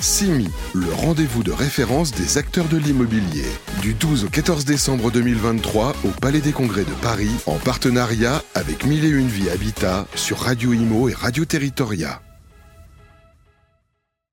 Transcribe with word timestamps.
CIMI, 0.00 0.46
le 0.74 0.92
rendez-vous 0.92 1.42
de 1.42 1.50
référence 1.50 2.12
des 2.12 2.38
acteurs 2.38 2.68
de 2.68 2.76
l'immobilier. 2.76 3.46
Du 3.82 3.94
12 3.94 4.26
au 4.26 4.28
14 4.28 4.64
décembre 4.64 5.10
2023 5.10 5.96
au 6.04 6.08
Palais 6.20 6.40
des 6.40 6.52
Congrès 6.52 6.84
de 6.84 7.02
Paris, 7.02 7.30
en 7.46 7.56
partenariat 7.56 8.44
avec 8.54 8.86
Mille 8.86 9.04
et 9.04 9.08
Une 9.08 9.26
Vie 9.26 9.50
Habitat 9.50 10.06
sur 10.14 10.38
Radio 10.38 10.72
Imo 10.72 11.08
et 11.08 11.14
Radio 11.14 11.44
Territoria. 11.44 12.22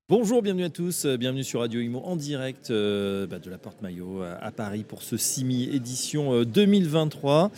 Bonjour, 0.08 0.44
bienvenue 0.44 0.66
à 0.66 0.70
tous, 0.70 1.06
euh, 1.06 1.18
bienvenue 1.18 1.44
sur 1.44 1.62
Radio 1.62 1.82
Imo 1.82 2.00
en 2.06 2.16
direct 2.16 2.70
euh, 2.70 3.26
bah, 3.26 3.40
de 3.40 3.50
la 3.50 3.58
Porte 3.58 3.82
Maillot 3.82 4.22
à, 4.22 4.34
à 4.36 4.52
Paris 4.52 4.86
pour 4.88 5.02
ce 5.02 5.18
CIMI 5.18 5.64
édition 5.74 6.32
euh, 6.32 6.46
2023. 6.46 7.50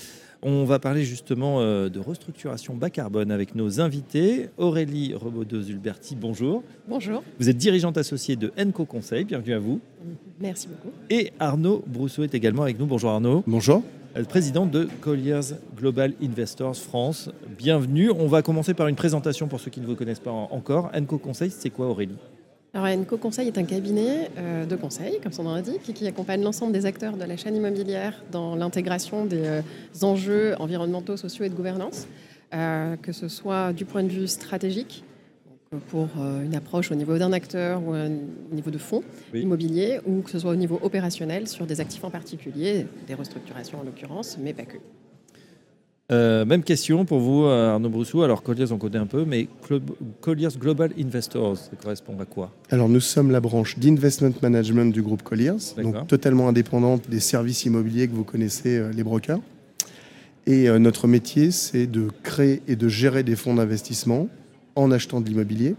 On 0.44 0.66
va 0.66 0.78
parler 0.78 1.04
justement 1.04 1.62
euh, 1.62 1.90
de 1.90 2.00
restructuration 2.00 2.76
bas 2.76 2.90
carbone 2.92 3.32
avec 3.32 3.56
nos 3.56 3.82
invités. 3.82 4.50
Aurélie 4.58 5.14
Rebaudot-Zulberti, 5.16 6.16
bonjour. 6.16 6.64
Bonjour, 6.88 7.24
Vous 7.40 7.50
êtes 7.50 7.58
dirigeante 7.58 7.98
associée 7.98 8.36
de 8.36 8.52
Enco 8.60 8.86
Conseil, 8.86 9.26
bienvenue 9.26 9.54
à 9.56 9.60
vous. 9.60 9.80
merci 10.40 10.68
beaucoup. 10.68 10.96
Et 11.10 11.32
Arnaud 11.40 11.84
Brousseau 11.88 12.24
est 12.24 12.36
également 12.36 12.64
avec 12.64 12.80
nous. 12.80 12.86
Bonjour 12.86 13.10
Arnaud. 13.10 13.44
Bonjour. 13.48 13.82
Euh, 14.16 14.24
Président 14.24 14.66
de 14.68 14.88
Colliers 15.02 15.40
Global 15.76 16.14
Investors 16.22 16.76
France. 16.76 17.30
Bienvenue. 17.58 18.12
On 18.12 18.28
va 18.28 18.44
commencer 18.44 18.76
par 18.76 18.88
une 18.88 18.96
présentation 18.96 19.48
pour 19.48 19.60
ceux 19.60 19.72
qui 19.72 19.82
ne 19.82 19.88
vous 19.88 19.96
connaissent 19.96 20.20
pas 20.20 20.32
en- 20.32 20.50
encore. 20.52 20.92
Enco 20.96 21.18
Conseil, 21.18 21.50
c'est 21.50 21.72
quoi 21.72 21.88
Aurélie? 21.88 22.16
Alors, 22.78 22.96
Enco 22.96 23.18
Conseil 23.18 23.48
est 23.48 23.58
un 23.58 23.64
cabinet 23.64 24.30
euh, 24.38 24.68
de 24.68 24.76
conseil, 24.76 25.20
comme 25.24 25.32
son 25.32 25.42
nom 25.42 25.56
l'indique, 25.56 25.82
qui 25.96 26.06
accompagne 26.08 26.44
l'ensemble 26.44 26.74
des 26.74 26.86
acteurs 26.86 27.18
de 27.18 27.24
la 27.24 27.36
chaîne 27.36 27.56
immobilière 27.56 28.24
dans 28.32 28.56
l'intégration 28.56 29.26
des 29.26 29.42
euh, 29.48 29.62
enjeux 30.04 30.54
environnementaux, 30.60 31.18
sociaux 31.18 31.44
et 31.46 31.50
de 31.50 31.56
gouvernance, 31.56 32.08
euh, 32.54 32.96
que 32.98 33.12
ce 33.14 33.30
soit 33.30 33.74
du 33.74 33.86
point 33.86 34.04
de 34.04 34.10
vue 34.10 34.28
stratégique, 34.28 35.04
donc, 35.72 35.82
pour 35.86 36.08
une 36.46 36.54
approche 36.54 36.92
au 36.92 36.96
niveau 36.96 37.18
d'un 37.18 37.34
acteur 37.34 37.82
ou 37.84 37.94
un- 37.94 38.12
au 38.52 38.54
niveau 38.56 38.70
de 38.70 38.78
fonds 38.78 39.02
Oui. 39.34 39.42
immobiliers, 39.42 40.00
ou 40.06 40.22
que 40.22 40.30
ce 40.30 40.38
soit 40.38 40.52
au 40.52 40.56
niveau 40.56 40.80
opérationnel 40.84 41.48
sur 41.48 41.66
des 41.66 41.82
actifs 41.82 42.04
en 42.04 42.12
particulier, 42.12 42.86
des 43.08 43.16
restructurations 43.16 43.80
en 43.80 43.84
l'occurrence, 43.84 44.38
mais 44.40 44.54
pas 44.54 44.64
que. 44.66 44.78
Euh, 46.10 46.46
même 46.46 46.64
question 46.64 47.04
pour 47.04 47.20
vous, 47.20 47.44
euh, 47.44 47.74
Arnaud 47.74 47.90
Brousseau. 47.90 48.24
Alors, 48.24 48.42
Colliers, 48.42 48.72
on 48.72 48.78
connaît 48.78 48.98
un 48.98 49.08
peu, 49.08 49.26
mais 49.26 49.50
Colliers 50.22 50.48
Global 50.58 50.92
Investors, 50.98 51.58
ça 51.58 51.72
correspond 51.82 52.18
à 52.22 52.26
quoi? 52.26 52.52
Alors 52.70 52.88
nous 52.88 53.02
sommes 53.02 53.30
la 53.30 53.42
branche 53.42 53.78
d'investment 53.78 54.32
management 54.42 54.94
du 54.94 55.02
groupe 55.02 55.22
Colliers, 55.22 55.58
donc 55.82 56.08
totalement 56.08 56.48
indépendante 56.48 57.10
des 57.10 57.20
services 57.20 57.66
immobiliers 57.66 58.08
que 58.08 58.14
vous 58.14 58.24
connaissez, 58.24 58.78
euh, 58.78 58.92
les 58.94 59.04
brokers. 59.04 59.42
Et 60.46 60.70
euh, 60.70 60.80
notre 60.80 61.08
métier, 61.08 61.52
c'est 61.52 61.88
de 61.88 62.08
créer 62.24 62.62
et 62.70 62.78
de 62.78 62.88
gérer 62.88 63.24
des 63.24 63.36
fonds 63.36 63.56
d'investissement 63.56 64.30
en 64.76 64.92
achetant 64.92 65.20
de 65.20 65.28
l'immobilier 65.28 65.76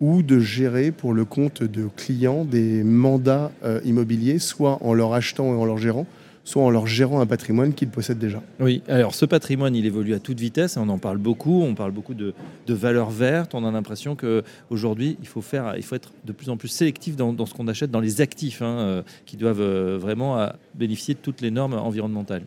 ou 0.00 0.22
de 0.22 0.38
gérer 0.38 0.92
pour 0.92 1.14
le 1.14 1.24
compte 1.24 1.64
de 1.64 1.88
clients 1.96 2.44
des 2.44 2.84
mandats 2.84 3.52
immobiliers, 3.84 4.38
soit 4.38 4.78
en 4.82 4.92
leur 4.92 5.14
achetant 5.14 5.54
et 5.54 5.56
en 5.56 5.64
leur 5.64 5.78
gérant, 5.78 6.04
soit 6.44 6.62
en 6.62 6.70
leur 6.70 6.86
gérant 6.86 7.20
un 7.20 7.26
patrimoine 7.26 7.72
qu'ils 7.72 7.88
possèdent 7.88 8.18
déjà. 8.18 8.42
Oui, 8.60 8.82
alors 8.88 9.14
ce 9.14 9.24
patrimoine, 9.24 9.74
il 9.74 9.86
évolue 9.86 10.14
à 10.14 10.18
toute 10.18 10.38
vitesse, 10.38 10.76
et 10.76 10.80
on 10.80 10.88
en 10.88 10.98
parle 10.98 11.18
beaucoup, 11.18 11.62
on 11.62 11.74
parle 11.74 11.92
beaucoup 11.92 12.14
de, 12.14 12.34
de 12.66 12.74
valeurs 12.74 13.10
vertes, 13.10 13.54
on 13.54 13.64
a 13.64 13.70
l'impression 13.70 14.14
qu'aujourd'hui, 14.14 15.16
il 15.20 15.26
faut, 15.26 15.40
faire, 15.40 15.74
il 15.76 15.82
faut 15.82 15.96
être 15.96 16.12
de 16.24 16.32
plus 16.32 16.50
en 16.50 16.56
plus 16.56 16.68
sélectif 16.68 17.16
dans, 17.16 17.32
dans 17.32 17.46
ce 17.46 17.54
qu'on 17.54 17.66
achète, 17.68 17.90
dans 17.90 18.00
les 18.00 18.20
actifs, 18.20 18.62
hein, 18.62 18.78
euh, 18.78 19.02
qui 19.26 19.36
doivent 19.36 19.60
euh, 19.60 19.98
vraiment 20.00 20.38
euh, 20.38 20.48
bénéficier 20.74 21.14
de 21.14 21.20
toutes 21.20 21.40
les 21.40 21.50
normes 21.50 21.74
environnementales. 21.74 22.42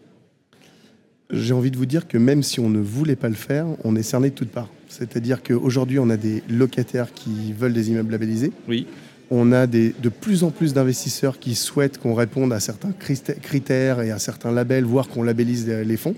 J'ai 1.30 1.54
envie 1.54 1.72
de 1.72 1.78
vous 1.78 1.86
dire 1.86 2.08
que 2.08 2.17
même 2.17 2.42
si 2.42 2.59
on 2.61 2.70
ne 2.70 2.80
voulait 2.80 3.17
pas 3.17 3.28
le 3.28 3.36
faire, 3.36 3.66
on 3.84 3.98
est 3.98 4.04
cerné 4.04 4.30
de 4.30 4.36
toutes 4.36 4.52
parts. 4.52 4.70
C'est-à-dire 4.88 5.44
qu'aujourd'hui, 5.44 6.00
on 6.00 6.09
a 6.09 6.16
des 6.16 6.42
locataires 6.50 7.14
qui 7.14 7.52
veulent 7.52 7.73
des 7.73 7.89
immeubles 7.89 8.11
labellisés. 8.11 8.54
Oui, 8.70 8.88
On 9.30 9.52
a 9.52 9.67
des, 9.67 9.94
de 10.02 10.09
plus 10.09 10.44
en 10.44 10.52
plus 10.52 10.73
d'investisseurs 10.73 11.39
qui 11.39 11.56
souhaitent 11.56 11.97
qu'on 11.97 12.14
réponde 12.14 12.53
à 12.53 12.59
certains 12.59 12.94
critères 12.94 14.02
et 14.02 14.11
à 14.11 14.20
certains 14.20 14.52
labels, 14.52 14.86
voire 14.86 15.08
qu'on 15.09 15.23
labellise 15.23 15.67
les 15.67 15.97
fonds. 15.97 16.16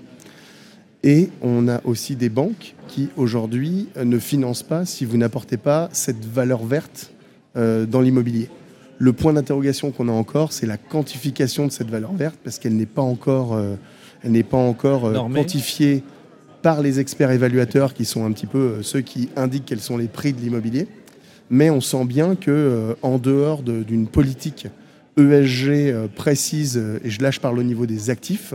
Et 1.02 1.30
on 1.40 1.68
a 1.68 1.80
aussi 1.84 2.14
des 2.14 2.28
banques 2.28 2.74
qui, 2.86 3.08
aujourd'hui, 3.16 3.88
ne 3.96 4.18
financent 4.18 4.62
pas 4.62 4.84
si 4.84 5.04
vous 5.04 5.16
n'apportez 5.16 5.56
pas 5.56 5.88
cette 5.92 6.24
valeur 6.24 6.64
verte 6.64 7.12
euh, 7.56 7.86
dans 7.86 8.00
l'immobilier. 8.00 8.48
Le 8.98 9.14
point 9.14 9.32
d'interrogation 9.32 9.92
qu'on 9.92 10.08
a 10.08 10.12
encore, 10.12 10.52
c'est 10.52 10.66
la 10.66 10.76
quantification 10.76 11.66
de 11.66 11.72
cette 11.72 11.88
valeur 11.88 12.12
verte, 12.12 12.36
parce 12.44 12.58
qu'elle 12.58 12.76
n'est 12.76 12.84
pas 12.84 13.02
encore, 13.02 13.54
euh, 13.54 13.76
elle 14.22 14.32
n'est 14.32 14.42
pas 14.42 14.58
encore 14.58 15.06
euh, 15.06 15.14
quantifiée 15.14 16.04
par 16.60 16.82
les 16.82 17.00
experts 17.00 17.30
évaluateurs, 17.30 17.94
qui 17.94 18.04
sont 18.04 18.26
un 18.26 18.32
petit 18.32 18.46
peu 18.46 18.82
ceux 18.82 19.00
qui 19.00 19.30
indiquent 19.36 19.64
quels 19.64 19.80
sont 19.80 19.96
les 19.96 20.08
prix 20.08 20.34
de 20.34 20.40
l'immobilier. 20.40 20.86
Mais 21.50 21.68
on 21.70 21.80
sent 21.80 22.04
bien 22.04 22.36
que 22.36 22.50
euh, 22.50 22.94
en 23.02 23.18
dehors 23.18 23.62
de- 23.62 23.82
d'une 23.82 24.06
politique 24.06 24.68
ESG 25.18 25.68
euh, 25.90 26.06
précise, 26.14 26.78
euh, 26.78 27.00
et 27.04 27.10
je 27.10 27.20
lâche 27.22 27.40
par 27.40 27.52
le 27.52 27.62
niveau 27.64 27.86
des 27.86 28.08
actifs, 28.10 28.54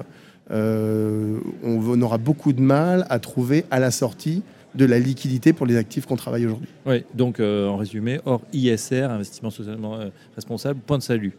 on, 0.50 2.02
aura 2.02 2.18
beaucoup 2.20 2.54
de 2.54 2.62
mal 2.62 3.06
à 3.10 3.18
trouver 3.20 3.66
à 3.72 3.80
la 3.80 3.90
sortie 3.92 4.44
de 4.76 4.86
la 4.86 5.00
liquidité 5.00 5.54
pour 5.54 5.66
les 5.66 5.76
actifs 5.76 6.06
qu'on 6.06 6.16
travaille 6.18 6.46
aujourd'hui. 6.46 6.68
oui. 6.86 7.04
donc 7.16 7.40
en 7.40 7.78
résumé, 7.78 8.20
hors 8.26 8.42
ISR, 8.54 9.04
investissement 9.10 9.50
socialement 9.50 9.98
responsable, 10.36 10.80
point 10.86 11.00
de 11.00 11.04
salut. 11.04 11.34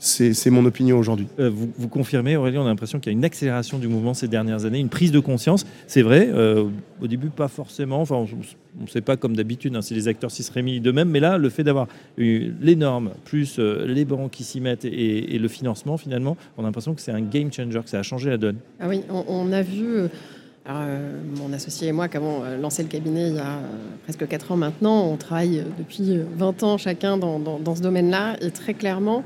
C'est 0.00 0.50
mon 0.50 0.64
opinion 0.64 0.96
aujourd'hui. 0.96 1.26
Euh, 1.40 1.50
vous, 1.50 1.70
vous 1.76 1.88
confirmez, 1.88 2.36
Aurélie, 2.36 2.56
on 2.56 2.64
a 2.64 2.68
l'impression 2.68 3.00
qu'il 3.00 3.10
y 3.12 3.14
a 3.14 3.18
une 3.18 3.24
accélération 3.24 3.78
du 3.78 3.88
mouvement 3.88 4.14
ces 4.14 4.28
dernières 4.28 4.64
années, 4.64 4.78
une 4.78 4.88
prise 4.88 5.10
de 5.10 5.18
conscience. 5.18 5.66
C'est 5.88 6.02
vrai, 6.02 6.28
euh, 6.32 6.68
au 7.02 7.08
début, 7.08 7.30
pas 7.30 7.48
forcément. 7.48 8.00
Enfin, 8.00 8.14
on 8.14 8.82
ne 8.82 8.86
sait 8.88 9.00
pas 9.00 9.16
comme 9.16 9.34
d'habitude 9.34 9.74
hein, 9.74 9.82
si 9.82 9.94
les 9.94 10.06
acteurs 10.06 10.30
s'y 10.30 10.44
seraient 10.44 10.62
mis 10.62 10.78
d'eux-mêmes. 10.80 11.08
Mais 11.08 11.18
là, 11.18 11.36
le 11.36 11.48
fait 11.50 11.64
d'avoir 11.64 11.88
eu 12.16 12.52
les 12.60 12.76
normes, 12.76 13.10
plus 13.24 13.56
euh, 13.58 13.86
les 13.88 14.04
banques 14.04 14.30
qui 14.30 14.44
s'y 14.44 14.60
mettent 14.60 14.84
et, 14.84 15.34
et 15.34 15.38
le 15.40 15.48
financement, 15.48 15.96
finalement, 15.96 16.36
on 16.56 16.62
a 16.62 16.66
l'impression 16.66 16.94
que 16.94 17.00
c'est 17.00 17.10
un 17.12 17.20
game 17.20 17.52
changer, 17.52 17.80
que 17.82 17.90
ça 17.90 17.98
a 17.98 18.02
changé 18.04 18.30
la 18.30 18.36
donne. 18.38 18.56
Ah 18.78 18.86
oui, 18.88 19.00
on, 19.10 19.24
on 19.26 19.50
a 19.52 19.62
vu, 19.62 19.84
euh, 19.84 20.08
alors, 20.64 20.82
euh, 20.84 21.20
mon 21.40 21.52
associé 21.52 21.88
et 21.88 21.92
moi, 21.92 22.06
qui 22.06 22.18
avons 22.18 22.44
euh, 22.44 22.56
lancé 22.56 22.84
le 22.84 22.88
cabinet 22.88 23.30
il 23.30 23.34
y 23.34 23.38
a 23.40 23.56
euh, 23.56 23.60
presque 24.04 24.28
4 24.28 24.52
ans 24.52 24.56
maintenant, 24.56 25.08
on 25.10 25.16
travaille 25.16 25.58
euh, 25.58 25.62
depuis 25.76 26.12
euh, 26.18 26.22
20 26.36 26.62
ans 26.62 26.78
chacun 26.78 27.16
dans, 27.16 27.40
dans- 27.40 27.58
dans 27.58 27.74
ce 27.74 27.82
domaine-là, 27.82 28.36
et 28.40 28.52
très 28.52 28.74
clairement, 28.74 29.24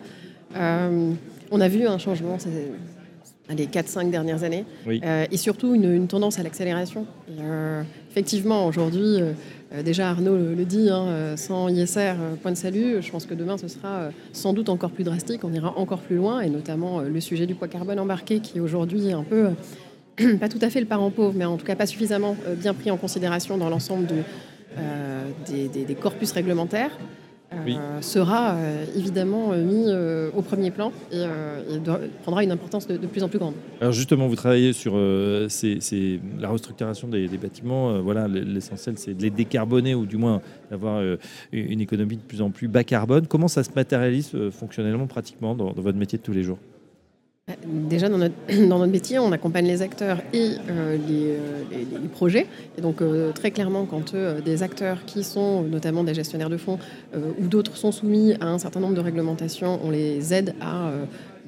euh, 0.56 1.12
on 1.50 1.60
a 1.60 1.68
vu 1.68 1.86
un 1.86 1.98
changement 1.98 2.38
ces 2.38 2.50
les 3.54 3.66
4-5 3.66 4.08
dernières 4.10 4.44
années, 4.44 4.64
Oui. 4.86 5.00
Euh, 5.04 5.26
et 5.30 5.36
surtout 5.36 5.74
une, 5.74 5.92
une 5.92 6.06
tendance 6.06 6.38
à 6.38 6.42
l'accélération. 6.42 7.06
Euh, 7.38 7.82
effectivement, 8.10 8.66
aujourd'hui, 8.66 9.18
déjà 9.84 10.08
Arnaud 10.10 10.36
le, 10.36 10.54
le 10.54 10.64
dit, 10.64 10.88
hein, 10.88 11.34
sans 11.36 11.68
ISR, 11.68 12.14
point 12.40 12.52
de 12.52 12.56
salut, 12.56 13.02
je 13.02 13.10
pense 13.10 13.26
que 13.26 13.34
demain 13.34 13.58
ce 13.58 13.68
sera 13.68 14.08
sans 14.32 14.54
doute 14.54 14.70
encore 14.70 14.90
plus 14.92 15.04
drastique, 15.04 15.44
on 15.44 15.52
ira 15.52 15.76
encore 15.76 15.98
plus 15.98 16.16
loin, 16.16 16.40
et 16.40 16.48
notamment 16.48 17.00
le 17.00 17.20
sujet 17.20 17.44
du 17.46 17.54
poids 17.54 17.68
carbone 17.68 17.98
embarqué 17.98 18.40
qui 18.40 18.58
aujourd'hui 18.58 19.08
est 19.08 19.12
un 19.12 19.24
peu, 19.24 19.48
pas 20.40 20.48
tout 20.48 20.60
à 20.62 20.70
fait 20.70 20.80
le 20.80 20.86
parent 20.86 21.10
pauvre, 21.10 21.34
mais 21.36 21.44
en 21.44 21.56
tout 21.58 21.66
cas 21.66 21.74
pas 21.76 21.86
suffisamment 21.86 22.36
bien 22.56 22.72
pris 22.72 22.90
en 22.90 22.96
considération 22.96 23.58
dans 23.58 23.68
l'ensemble 23.68 24.06
de, 24.06 24.14
euh, 24.78 25.24
des, 25.50 25.68
des- 25.68 25.84
des 25.84 25.94
corpus 25.94 26.32
réglementaires. 26.32 26.96
Euh, 27.54 27.64
Oui. 27.66 27.76
sera 28.00 28.54
euh, 28.54 28.84
évidemment 28.96 29.52
euh, 29.52 29.62
mis 29.62 30.36
au 30.36 30.42
premier 30.42 30.70
plan 30.70 30.92
et, 31.12 31.22
et 31.74 31.78
doit- 31.78 32.00
prendra 32.22 32.42
une 32.44 32.50
importance 32.50 32.86
de, 32.86 32.96
de 32.96 33.06
plus 33.06 33.22
en 33.22 33.28
plus 33.28 33.38
grande. 33.38 33.54
Alors 33.80 33.92
justement, 33.92 34.28
vous 34.28 34.36
travaillez 34.36 34.72
sur 34.72 34.94
ces- 35.48 35.80
ces- 35.80 36.20
la 36.40 36.48
restructuration 36.48 37.08
des, 37.08 37.28
des 37.28 37.38
bâtiments. 37.38 38.00
Voilà, 38.00 38.28
l'essentiel, 38.28 38.96
c'est 38.98 39.14
de 39.14 39.22
les 39.22 39.30
décarboner 39.30 39.94
ou 39.94 40.06
du 40.06 40.16
moins 40.16 40.40
d'avoir 40.70 41.02
une 41.52 41.80
économie 41.80 42.16
de 42.16 42.22
plus 42.22 42.42
en 42.42 42.50
plus 42.50 42.68
bas 42.68 42.84
carbone. 42.84 43.26
Comment 43.26 43.48
ça 43.48 43.62
se 43.64 43.70
matérialise 43.74 44.30
fonctionnellement, 44.50 45.06
pratiquement, 45.06 45.54
dans, 45.54 45.72
dans 45.72 45.82
votre 45.82 45.98
métier 45.98 46.18
de 46.18 46.22
tous 46.22 46.32
les 46.32 46.42
jours? 46.42 46.58
Déjà, 47.66 48.08
dans 48.08 48.18
notre, 48.18 48.86
métier, 48.86 49.18
on 49.18 49.32
accompagne 49.32 49.66
les 49.66 49.82
acteurs 49.82 50.18
et 50.32 50.52
euh, 50.70 50.96
les, 51.08 51.26
euh, 51.26 51.62
les- 51.72 52.08
projets. 52.08 52.46
Et 52.78 52.80
donc, 52.80 53.02
euh, 53.02 53.32
très 53.32 53.50
clairement, 53.50 53.84
quand 53.84 54.14
des 54.44 54.62
acteurs 54.62 55.04
qui 55.06 55.24
sont 55.24 55.62
notamment 55.62 56.04
des 56.04 56.14
gestionnaires 56.14 56.50
de 56.50 56.56
fonds 56.56 56.78
ou 57.14 57.46
d'autres 57.46 57.76
sont 57.76 57.90
soumis 57.90 58.34
à 58.40 58.46
un 58.46 58.58
certain 58.58 58.80
nombre 58.80 58.94
de 58.94 59.00
réglementations, 59.00 59.80
on 59.82 59.90
les 59.90 60.32
aide 60.34 60.54
à 60.60 60.90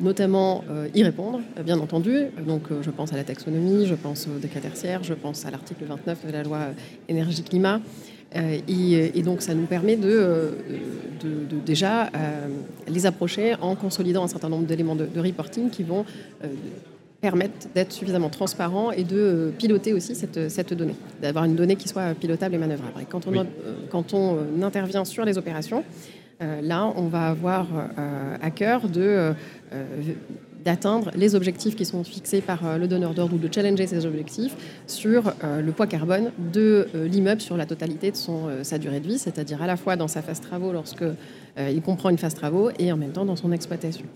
notamment 0.01 0.65
y 0.95 1.03
répondre, 1.05 1.41
bien 1.65 1.79
entendu. 1.79 2.27
Donc, 2.47 2.63
je 2.81 2.91
pense 2.91 3.13
à 3.13 3.17
la 3.17 3.25
taxonomie, 3.25 3.87
je 3.87 3.95
pense 3.95 4.27
au 4.27 4.39
décret 4.39 4.61
tertiaire, 4.61 5.03
je 5.05 5.15
pense 5.15 5.45
à 5.45 5.51
l'article 5.51 5.85
29 5.85 6.27
de 6.27 6.33
la 6.33 6.43
loi 6.43 6.61
énergie-climat. 7.09 7.81
Euh, 8.37 8.59
et, 8.69 9.19
et 9.19 9.23
donc, 9.23 9.43
ça 9.43 9.55
nous 9.55 9.67
permet 9.67 9.97
de, 9.97 10.09
euh, 10.11 10.51
de- 11.23 11.57
de 11.57 11.61
déjà 11.65 12.05
euh, 12.07 12.09
les 12.89 13.07
approcher 13.07 13.55
en 13.61 13.77
consolidant 13.77 14.25
un 14.25 14.29
certain 14.29 14.49
nombre 14.49 14.67
d'éléments 14.67 14.97
de, 14.97 15.07
de 15.07 15.21
reporting 15.21 15.71
qui 15.71 15.83
vont 15.85 16.05
euh, 16.43 16.49
permettre 17.21 17.69
d'être 17.75 17.93
suffisamment 17.93 18.29
transparents 18.29 18.91
et 18.91 19.05
de 19.05 19.17
euh, 19.17 19.51
piloter 19.57 19.93
aussi 19.93 20.15
cette, 20.15 20.51
cette 20.51 20.75
donnée, 20.75 20.97
d'avoir 21.23 21.45
une 21.45 21.55
donnée 21.55 21.77
qui 21.77 21.89
soit 21.89 22.13
pilotable 22.15 22.57
et 22.57 22.59
manœuvrable. 22.59 23.01
Et 23.01 23.05
quand 23.05 23.27
on, 23.27 23.31
Oui. 23.31 23.39
euh, 23.39 23.73
quand 23.91 24.13
on 24.15 24.37
euh, 24.37 24.63
intervient 24.67 25.05
sur 25.05 25.25
les 25.25 25.39
opérations, 25.39 25.85
euh, 26.43 26.61
là, 26.61 26.93
on 26.97 27.07
va 27.07 27.29
avoir 27.29 27.67
euh, 27.73 28.37
à 28.43 28.51
cœur 28.51 28.89
de 28.89 29.01
euh, 29.01 29.33
d'atteindre 30.65 31.11
les 31.15 31.35
objectifs 31.35 31.77
qui 31.77 31.85
sont 31.85 32.05
fixés 32.05 32.41
par 32.41 32.79
le 32.79 32.89
donneur 32.89 33.15
d'ordre 33.15 33.35
ou 33.35 33.39
de 33.39 33.53
challenger 33.53 33.87
ces 33.87 34.07
objectifs 34.07 34.55
sur 34.87 35.35
le 35.43 35.73
poids 35.73 35.87
carbone 35.87 36.31
de 36.53 36.89
l'immeuble 36.95 37.41
sur 37.41 37.57
la 37.57 37.67
totalité 37.67 38.11
de 38.11 38.17
son, 38.17 38.49
sa 38.63 38.79
durée 38.79 39.01
de 39.01 39.07
vie, 39.07 39.19
c'est-à-dire 39.19 39.63
à 39.63 39.67
la 39.67 39.77
fois 39.77 39.97
dans 39.97 40.09
sa 40.09 40.23
phase 40.23 40.41
travaux 40.41 40.73
lorsque 40.73 41.05
il 41.59 41.83
comprend 41.83 42.11
une 42.11 42.19
phase 42.19 42.35
travaux 42.35 42.71
et 42.79 42.91
en 42.93 42.97
même 42.97 43.13
temps 43.13 43.25
dans 43.25 43.37
son 43.37 43.53
exploitation. 43.53 44.07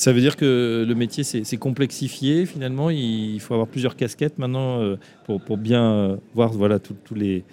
Ça 0.00 0.14
veut 0.14 0.22
dire 0.22 0.36
que 0.36 0.86
le 0.88 0.94
métier 0.94 1.24
s'est 1.24 1.56
complexifié 1.58 2.46
finalement. 2.46 2.88
Il 2.88 3.38
faut 3.38 3.52
avoir 3.52 3.68
plusieurs 3.68 3.96
casquettes 3.96 4.38
maintenant 4.38 4.80
euh, 4.80 4.96
pour, 5.26 5.42
pour 5.42 5.58
bien 5.58 5.92
euh, 5.92 6.16
voir 6.34 6.50
voilà, 6.54 6.78
tous 6.78 6.94
les, 7.14 7.44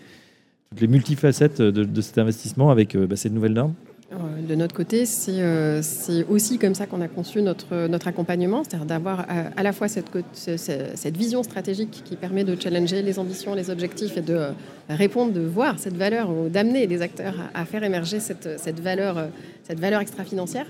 toutes 0.69 0.79
les 0.79 0.87
multifacettes 0.87 1.61
de, 1.61 2.01
cet 2.01 2.19
investissement 2.19 2.69
avec 2.69 2.95
euh, 2.95 3.05
bah, 3.05 3.17
cette 3.17 3.33
nouvelle 3.33 3.51
norme. 3.51 3.73
De 4.09 4.55
notre 4.55 4.73
côté, 4.73 5.05
c'est 5.05 6.23
aussi 6.29 6.57
comme 6.57 6.75
ça 6.75 6.85
qu'on 6.85 7.01
a 7.01 7.09
conçu 7.09 7.41
notre, 7.41 7.87
notre 7.87 8.07
accompagnement, 8.07 8.63
c'est-à-dire 8.63 8.85
d'avoir 8.85 9.25
à, 9.57 9.63
la 9.63 9.73
fois 9.73 9.89
cette, 9.89 10.07
cette, 10.33 11.17
vision 11.17 11.43
stratégique 11.43 12.03
qui 12.05 12.15
permet 12.15 12.45
de 12.45 12.55
challenger 12.59 13.01
les 13.01 13.19
ambitions, 13.19 13.53
les 13.53 13.69
objectifs 13.69 14.15
et 14.15 14.21
de 14.21 14.47
répondre, 14.87 15.33
de 15.33 15.41
voir 15.41 15.77
cette 15.77 15.97
valeur, 15.97 16.29
d'amener 16.49 16.87
les 16.87 17.01
acteurs 17.01 17.35
à, 17.53 17.65
faire 17.65 17.83
émerger 17.83 18.21
cette, 18.21 18.57
cette 18.57 18.79
valeur, 18.79 19.27
cette 19.63 19.81
valeur 19.81 19.99
extra-financière. 19.99 20.67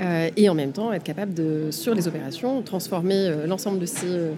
Euh, 0.00 0.28
et 0.36 0.48
en 0.50 0.54
même 0.54 0.72
temps 0.72 0.92
être 0.92 1.02
capable 1.02 1.32
de, 1.32 1.68
sur 1.70 1.94
les 1.94 2.06
opérations, 2.06 2.60
transformer 2.60 3.28
euh, 3.28 3.46
l'ensemble 3.46 3.78
de 3.78 3.86
ces, 3.86 4.06
euh, 4.06 4.34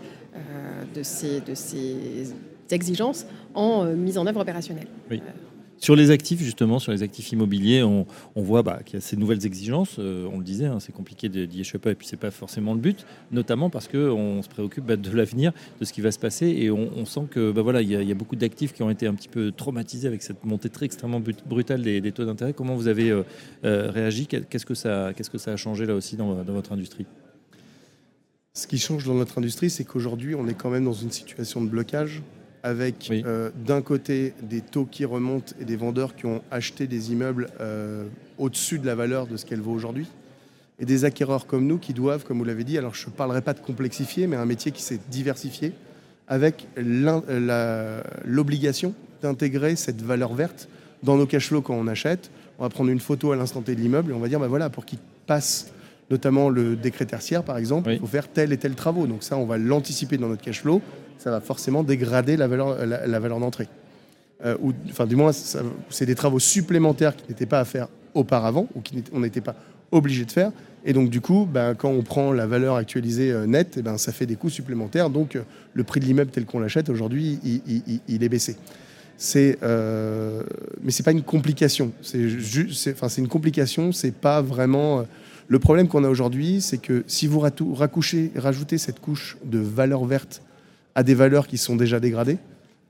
de, 0.94 1.02
ces, 1.02 1.40
de 1.40 1.54
ces 1.54 2.32
exigences 2.70 3.26
en 3.54 3.84
mise 3.86 4.18
en 4.18 4.26
œuvre 4.26 4.40
opérationnelle. 4.40 4.86
Oui. 5.10 5.20
Sur 5.80 5.94
les 5.94 6.10
actifs, 6.10 6.40
justement, 6.42 6.78
sur 6.78 6.90
les 6.90 7.02
actifs 7.02 7.30
immobiliers, 7.30 7.82
on, 7.82 8.06
voit 8.36 8.62
bah, 8.62 8.80
qu'il 8.84 8.94
y 8.94 8.96
a 8.98 9.00
ces 9.00 9.16
nouvelles 9.16 9.46
exigences. 9.46 9.96
Euh, 9.98 10.28
on 10.32 10.38
le 10.38 10.44
disait, 10.44 10.66
hein, 10.66 10.80
c'est 10.80 10.92
compliqué 10.92 11.28
d'y 11.28 11.60
échapper, 11.60 11.90
et 11.90 11.94
puis 11.94 12.06
c'est 12.06 12.16
pas 12.16 12.30
forcément 12.30 12.74
le 12.74 12.80
but, 12.80 13.06
notamment 13.30 13.70
parce 13.70 13.86
qu'on 13.86 14.42
se 14.42 14.48
préoccupe 14.48 14.84
bah, 14.84 14.96
de 14.96 15.10
l'avenir, 15.10 15.52
de 15.80 15.84
ce 15.84 15.92
qui 15.92 16.00
va 16.00 16.10
se 16.10 16.18
passer, 16.18 16.46
et 16.46 16.70
on, 16.70 17.06
sent 17.06 17.26
que 17.30 17.52
bah, 17.52 17.62
voilà, 17.62 17.80
il 17.80 17.90
y, 17.90 18.12
a 18.12 18.14
beaucoup 18.14 18.36
d'actifs 18.36 18.72
qui 18.72 18.82
ont 18.82 18.90
été 18.90 19.06
un 19.06 19.14
petit 19.14 19.28
peu 19.28 19.52
traumatisés 19.52 20.08
avec 20.08 20.22
cette 20.22 20.44
montée 20.44 20.68
très 20.68 20.86
extrêmement 20.86 21.22
brutale 21.46 21.82
des, 21.82 22.12
taux 22.12 22.24
d'intérêt. 22.24 22.52
Comment 22.52 22.74
vous 22.74 22.88
avez 22.88 23.10
euh, 23.10 23.22
euh, 23.64 23.90
réagi? 23.90 24.26
Qu'est-ce 24.26 24.66
que 24.66 24.74
ça, 24.74 25.12
a 25.46 25.56
changé 25.56 25.86
là 25.86 25.94
aussi 25.94 26.16
dans 26.16 26.34
votre 26.42 26.72
industrie? 26.72 27.06
Ce 28.58 28.66
qui 28.66 28.78
change 28.78 29.04
dans 29.04 29.14
notre 29.14 29.38
industrie, 29.38 29.70
c'est 29.70 29.84
qu'aujourd'hui, 29.84 30.34
on 30.34 30.48
est 30.48 30.54
quand 30.54 30.70
même 30.70 30.84
dans 30.84 30.92
une 30.92 31.12
situation 31.12 31.62
de 31.62 31.68
blocage 31.68 32.22
avec 32.68 33.10
euh, 33.10 33.50
d'un 33.66 33.80
côté 33.80 34.34
des 34.42 34.60
taux 34.60 34.84
qui 34.84 35.06
remontent 35.06 35.54
et 35.58 35.64
des 35.64 35.76
vendeurs 35.76 36.14
qui 36.14 36.26
ont 36.26 36.42
acheté 36.50 36.86
des 36.86 37.12
immeubles 37.12 37.48
euh, 37.60 38.04
au-dessus 38.36 38.78
de 38.78 38.84
la 38.84 38.94
valeur 38.94 39.26
de 39.26 39.38
ce 39.38 39.46
qu'elle 39.46 39.62
vaut 39.62 39.72
aujourd'hui, 39.72 40.06
et 40.78 40.84
des 40.84 41.06
acquéreurs 41.06 41.46
comme 41.46 41.66
nous 41.66 41.78
qui 41.78 41.94
doivent, 41.94 42.24
comme 42.24 42.36
vous 42.38 42.44
l'avez 42.44 42.64
dit, 42.64 42.76
alors 42.76 42.94
je 42.94 43.06
ne 43.06 43.12
parlerai 43.12 43.40
pas 43.40 43.54
de 43.54 43.60
complexifier, 43.60 44.26
mais 44.26 44.36
un 44.36 44.44
métier 44.44 44.70
qui 44.70 44.82
s'est 44.82 45.00
diversifié, 45.10 45.72
avec 46.28 46.68
l'obligation 46.76 48.92
d'intégrer 49.22 49.76
cette 49.76 50.02
valeur 50.02 50.34
verte 50.34 50.68
dans 51.02 51.16
nos 51.16 51.24
cash 51.24 51.48
flows 51.48 51.62
quand 51.62 51.74
on 51.74 51.86
achète. 51.86 52.30
On 52.58 52.64
va 52.64 52.68
prendre 52.68 52.90
une 52.90 53.00
photo 53.00 53.32
à 53.32 53.36
l'instant 53.36 53.62
T 53.62 53.74
de 53.74 53.80
l'immeuble 53.80 54.12
et 54.12 54.14
on 54.14 54.18
va 54.18 54.28
dire, 54.28 54.38
bah 54.38 54.48
voilà, 54.48 54.68
pour 54.68 54.84
qu'il 54.84 54.98
passe 55.26 55.72
notamment 56.10 56.50
le 56.50 56.76
décret 56.76 57.06
tertiaire 57.06 57.44
par 57.44 57.56
exemple, 57.56 57.92
il 57.92 57.98
faut 57.98 58.06
faire 58.06 58.28
tel 58.28 58.52
et 58.52 58.58
tel 58.58 58.74
travaux. 58.74 59.06
Donc 59.06 59.22
ça, 59.22 59.38
on 59.38 59.46
va 59.46 59.56
l'anticiper 59.56 60.18
dans 60.18 60.28
notre 60.28 60.42
cash 60.42 60.60
flow 60.60 60.82
ça 61.18 61.30
va 61.30 61.40
forcément 61.40 61.82
dégrader 61.82 62.36
la 62.36 62.48
valeur, 62.48 62.84
la, 62.86 63.18
valeur 63.18 63.40
d'entrée. 63.40 63.68
Euh, 64.44 64.56
ou, 64.62 64.72
enfin, 64.90 65.06
du 65.06 65.16
moins, 65.16 65.32
c'est 65.32 66.06
des 66.06 66.14
travaux 66.14 66.38
supplémentaires 66.38 67.16
qui 67.16 67.24
n'étaient 67.28 67.46
pas 67.46 67.60
à 67.60 67.64
faire 67.64 67.88
auparavant 68.14 68.68
ou 68.74 68.80
qu'on 68.80 69.20
n'était 69.20 69.40
pas 69.40 69.56
obligé 69.90 70.24
de 70.24 70.30
faire. 70.30 70.52
Et 70.84 70.92
donc, 70.92 71.10
du 71.10 71.20
coup, 71.20 71.46
ben, 71.50 71.74
quand 71.74 71.90
on 71.90 72.02
prend 72.02 72.32
la 72.32 72.46
valeur 72.46 72.76
actualisée 72.76 73.32
euh, 73.32 73.46
nette, 73.46 73.76
et 73.76 73.80
eh 73.80 73.82
ben, 73.82 73.98
ça 73.98 74.12
fait 74.12 74.26
des 74.26 74.36
coûts 74.36 74.50
supplémentaires. 74.50 75.10
Donc, 75.10 75.36
euh, 75.36 75.42
le 75.74 75.84
prix 75.84 76.00
de 76.00 76.04
l'immeuble 76.04 76.30
tel 76.30 76.44
qu'on 76.44 76.60
l'achète 76.60 76.88
aujourd'hui, 76.88 77.38
il, 77.44 78.22
est 78.22 78.28
baissé. 78.28 78.56
C'est, 79.16 79.58
euh, 79.62 80.42
mais 80.82 80.92
c'est 80.92 81.02
pas 81.02 81.10
une 81.12 81.22
complication. 81.22 81.92
C'est 82.02 82.18
une 83.18 83.28
complication. 83.28 83.92
C'est 83.92 84.14
pas 84.14 84.40
vraiment. 84.40 85.04
Le 85.48 85.58
problème 85.58 85.88
qu'on 85.88 86.04
a 86.04 86.08
aujourd'hui, 86.08 86.60
c'est 86.60 86.78
que 86.78 87.04
si 87.06 87.26
vous 87.26 87.40
racouchez, 87.40 88.30
rajoutez 88.36 88.78
cette 88.78 89.00
couche 89.00 89.38
de 89.44 89.58
valeur 89.58 90.04
verte 90.04 90.42
à 90.98 91.04
des 91.04 91.14
valeurs 91.14 91.46
qui 91.46 91.58
sont 91.58 91.76
déjà 91.76 92.00
dégradées. 92.00 92.38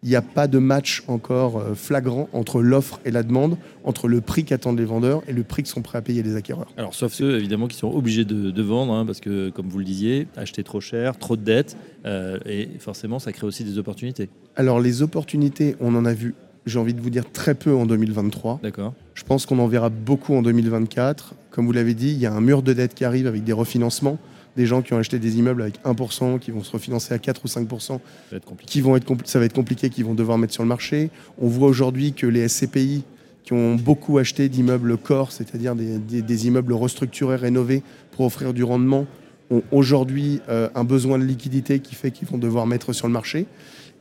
Il 0.03 0.09
n'y 0.09 0.17
a 0.17 0.23
pas 0.23 0.47
de 0.47 0.59
match 0.59 1.03
encore 1.09 1.59
euh, 1.59 1.75
flagrant 1.75 2.31
entre 2.33 2.63
l'offre 2.63 3.01
et 3.05 3.11
la 3.11 3.23
demande, 3.23 3.59
entre 3.85 4.09
le 4.09 4.23
prix 4.23 4.45
qu'attendent 4.45 4.79
les 4.79 4.87
vendeurs 4.87 5.23
et 5.29 5.35
le 5.35 5.43
prix 5.43 5.63
que 5.63 5.69
sont 5.69 5.83
prêts 5.83 5.99
à 5.99 6.01
payer 6.01 6.23
les 6.23 6.35
acquéreurs. 6.35 6.69
Alors, 6.79 6.95
sauf 6.95 7.13
ceux 7.13 7.37
évidemment 7.37 7.67
qui 7.67 7.77
sont 7.77 7.91
obligés 7.91 8.25
de, 8.25 8.63
vendre, 8.63 8.95
hein, 8.95 9.05
parce 9.05 9.21
que, 9.21 9.51
comme 9.51 9.69
vous 9.69 9.79
le 9.79 9.85
disiez, 9.85 10.27
acheter 10.39 10.63
trop 10.63 10.81
cher, 10.81 11.19
trop 11.19 11.37
de 11.37 11.43
dettes, 11.43 11.77
euh, 12.07 12.39
et 12.47 12.71
forcément, 12.79 13.19
ça 13.19 13.31
crée 13.33 13.47
aussi 13.47 13.63
des 13.63 13.77
opportunités. 13.77 14.31
Alors, 14.57 14.81
les 14.81 15.03
opportunités, 15.03 15.77
on 15.79 15.95
en 15.95 16.07
a 16.07 16.15
vu, 16.15 16.35
j'ai 16.65 16.79
envie 16.79 16.95
de 16.95 17.03
vous 17.03 17.11
dire, 17.11 17.31
très 17.31 17.55
peu 17.55 17.75
en 17.75 17.85
2023. 17.85 18.61
D'accord. 18.63 18.95
Je 19.13 19.25
pense 19.25 19.45
qu'on 19.45 19.59
en 19.59 19.69
verra 19.69 19.91
beaucoup 19.91 20.35
en 20.35 20.41
2024. 20.41 21.35
Comme 21.51 21.67
vous 21.67 21.73
l'avez 21.73 21.93
dit, 21.93 22.13
il 22.13 22.19
y 22.19 22.25
a 22.25 22.33
un 22.33 22.41
mur 22.41 22.63
de 22.63 22.73
dettes 22.73 22.95
qui 22.95 23.05
arrive 23.05 23.27
avec 23.27 23.45
des 23.45 23.53
refinancements 23.53 24.17
des 24.59 24.67
gens 24.67 24.83
qui 24.83 24.93
ont 24.93 24.99
acheté 24.99 25.21
des 25.21 25.39
immeubles 25.39 25.63
avec 25.63 25.81
1%, 25.85 26.41
qui 26.41 26.51
vont 26.51 26.65
se 26.65 26.73
refinancer 26.73 27.15
à 27.15 27.19
4 27.21 27.43
ou 27.45 27.49
5%, 27.49 27.81
ça 27.81 28.01
va 28.33 28.37
être 28.37 28.57
qui 28.67 28.81
vont 28.81 28.97
être 28.97 29.07
ça 29.25 29.39
va 29.39 29.45
être 29.45 29.53
compliqué, 29.53 29.89
qui 29.89 30.03
vont 30.03 30.15
devoir 30.15 30.37
mettre 30.37 30.53
sur 30.53 30.65
le 30.65 30.69
marché. 30.69 31.11
On 31.41 31.47
voit 31.47 31.69
aujourd'hui 31.69 32.13
que 32.13 32.27
les 32.27 32.49
SCPI, 32.49 33.05
qui 33.45 33.53
ont 33.53 33.77
beaucoup 33.77 34.19
acheté 34.19 34.49
d'immeubles 34.49 34.99
corps, 34.99 35.31
c'est-à-dire 35.31 35.77
des, 35.77 36.47
immeubles 36.49 36.73
restructurés, 36.73 37.37
rénovés 37.37 37.85
pour 38.11 38.27
offrir 38.27 38.53
du 38.53 38.65
rendement, 38.65 39.07
ont 39.51 39.63
aujourd'hui 39.71 40.41
euh, 40.49 40.69
un 40.75 40.83
besoin 40.83 41.21
de 41.21 41.25
liquidité 41.25 41.79
qui 41.79 41.95
fait 41.95 42.11
qu'ils 42.11 42.27
vont 42.27 42.37
devoir 42.37 42.67
mettre 42.67 42.93
sur 42.93 43.07
le 43.07 43.13
marché. 43.13 43.47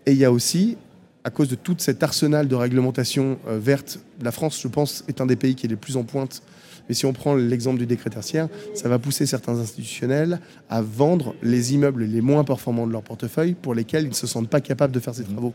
Et 0.08 0.14
il 0.14 0.18
y 0.18 0.26
a 0.26 0.32
aussi, 0.32 0.76
à 1.24 1.30
cause 1.30 1.50
de 1.50 1.56
tout 1.56 1.76
cet 1.78 2.02
arsenal 2.02 2.48
de 2.48 2.56
réglementation 2.56 3.38
euh, 3.48 3.60
verte, 3.60 4.00
la 4.24 4.32
France, 4.32 4.60
je 4.60 4.68
pense, 4.68 5.04
est 5.08 5.22
un 5.22 5.28
des 5.28 5.36
pays 5.36 5.54
qui 5.54 5.68
est 5.68 5.70
le 5.70 5.78
plus 5.78 5.98
en 5.98 6.04
pointe 6.04 6.42
mais 6.88 6.96
si 6.96 7.06
on 7.06 7.14
prend 7.14 7.36
l'exemple 7.36 7.80
du 7.80 7.86
décret 7.86 8.10
tertiaire, 8.10 8.48
ça 8.74 8.90
va 8.90 9.00
pousser 9.00 9.26
certains 9.26 9.58
institutionnels 9.60 10.40
à 10.70 10.82
vendre 10.82 11.36
les 11.44 11.74
immeubles 11.74 12.04
les 12.04 12.22
moins 12.22 12.44
performants 12.44 12.88
de 12.88 12.92
leur 12.92 13.04
portefeuille 13.04 13.54
pour 13.54 13.74
lesquels 13.74 14.04
ils 14.04 14.10
ne 14.10 14.14
se 14.14 14.28
sentent 14.28 14.50
pas 14.50 14.62
capables 14.62 14.94
de 14.94 15.00
faire 15.00 15.16
ces 15.16 15.24
mmh. 15.24 15.34
travaux. 15.34 15.54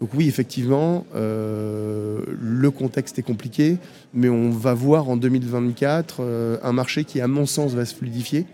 Donc 0.00 0.10
oui, 0.14 0.28
effectivement, 0.28 1.06
euh, 1.14 2.20
le 2.38 2.70
contexte 2.70 3.18
est 3.18 3.22
compliqué, 3.22 3.78
mais 4.12 4.28
on 4.28 4.50
va 4.50 4.74
voir 4.74 5.08
en 5.08 5.16
2024 5.16 6.18
euh, 6.20 6.58
un 6.62 6.72
marché 6.72 7.04
qui, 7.04 7.20
à 7.20 7.28
mon 7.28 7.46
sens, 7.46 7.72
va 7.72 7.84
se 7.86 7.94
fluidifier 7.94 8.44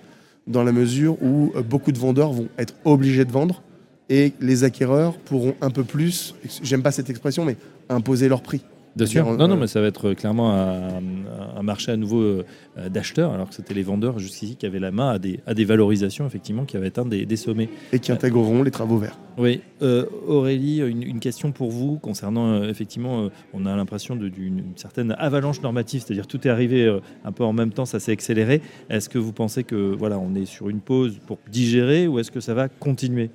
dans 0.47 0.63
la 0.63 0.71
mesure 0.71 1.21
où 1.23 1.53
euh, 1.57 1.63
beaucoup 1.63 1.91
de 1.91 1.99
vendeurs 1.99 2.33
vont 2.33 2.49
être 2.59 2.75
obligés 2.85 3.25
de 3.25 3.33
vendre 3.33 3.63
et 4.09 4.33
les 4.41 4.63
acquéreurs 4.63 5.17
pourront 5.19 5.55
un 5.61 5.71
peu 5.71 5.83
plus, 5.83 6.35
j'aime 6.63 6.83
pas 6.83 6.93
cette 6.93 7.11
expression, 7.11 7.45
mais 7.45 7.57
imposer 7.89 8.29
leur 8.29 8.43
prix. 8.43 8.63
Bien 8.97 9.06
sûr. 9.06 9.37
Non, 9.37 9.49
non, 9.49 9.56
mais 9.56 9.67
ça 9.67 9.81
va 9.81 9.87
être 9.87 10.12
clairement 10.12 10.53
un, 10.53 11.62
marché 11.62 11.93
à 11.93 11.97
nouveau 11.97 12.21
euh, 12.21 12.44
d'acheteurs, 12.91 13.33
alors 13.33 13.49
que 13.49 13.55
c'était 13.55 13.75
les 13.75 13.83
vendeurs 13.83 14.19
jusqu'ici 14.19 14.57
qui 14.57 14.66
avaient 14.66 14.81
la 14.81 14.90
main 14.90 15.11
à 15.11 15.19
des, 15.19 15.40
à 15.47 15.55
des 15.55 15.64
valorisations, 15.64 16.26
effectivement, 16.26 16.64
qui 16.64 16.76
avaient 16.76 16.88
atteint 16.88 17.07
des, 17.07 17.25
des 17.25 17.37
sommets. 17.37 17.69
Et 17.93 18.00
qui 18.00 18.12
intégreront 18.12 18.62
les 18.62 18.71
travaux 18.71 18.99
verts. 18.99 19.19
Oui. 19.38 19.61
Euh, 19.83 20.07
Aurélie, 20.26 20.78
une, 20.81 21.21
question 21.21 21.52
pour 21.52 21.71
vous 21.71 21.99
concernant, 21.99 22.49
euh, 22.49 22.69
effectivement, 22.69 23.28
on 23.55 23.64
a 23.64 23.76
l'impression 23.76 24.16
d'une 24.16 24.73
certaine 24.76 25.14
avalanche 25.19 25.62
normative, 25.62 26.02
c'est-à-dire 26.05 26.26
tout 26.26 26.47
est 26.47 26.50
arrivé 26.50 27.00
un 27.25 27.33
peu 27.33 27.45
en 27.45 27.52
même 27.52 27.73
temps, 27.73 27.85
ça 27.85 28.00
s'est 28.00 28.12
accéléré. 28.12 28.61
Est-ce 28.90 29.09
que 29.09 29.19
vous 29.19 29.33
pensez 29.33 29.62
que 29.62 29.76
voilà, 29.76 30.19
on 30.19 30.35
est 30.35 30.47
sur 30.47 30.69
une 30.69 30.81
pause 30.81 31.19
pour 31.26 31.38
digérer 31.50 32.09
ou 32.09 32.19
est-ce 32.19 32.31
que 32.31 32.40
ça 32.40 32.55
va 32.55 32.69
continuer? 32.69 33.31